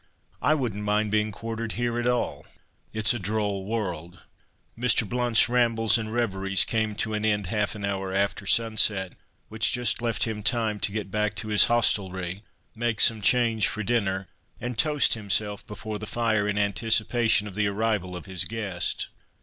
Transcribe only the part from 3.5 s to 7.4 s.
world!" Mr. Blount's rambles and reveries came to an